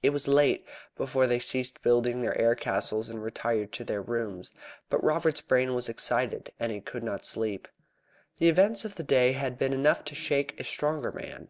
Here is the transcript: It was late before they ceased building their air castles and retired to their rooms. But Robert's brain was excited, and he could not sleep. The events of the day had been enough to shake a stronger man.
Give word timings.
It 0.00 0.10
was 0.10 0.28
late 0.28 0.64
before 0.96 1.26
they 1.26 1.40
ceased 1.40 1.82
building 1.82 2.20
their 2.20 2.38
air 2.40 2.54
castles 2.54 3.08
and 3.10 3.20
retired 3.20 3.72
to 3.72 3.82
their 3.82 4.00
rooms. 4.00 4.52
But 4.88 5.02
Robert's 5.02 5.40
brain 5.40 5.74
was 5.74 5.88
excited, 5.88 6.52
and 6.60 6.70
he 6.70 6.80
could 6.80 7.02
not 7.02 7.26
sleep. 7.26 7.66
The 8.38 8.48
events 8.48 8.84
of 8.84 8.94
the 8.94 9.02
day 9.02 9.32
had 9.32 9.58
been 9.58 9.72
enough 9.72 10.04
to 10.04 10.14
shake 10.14 10.60
a 10.60 10.62
stronger 10.62 11.10
man. 11.10 11.48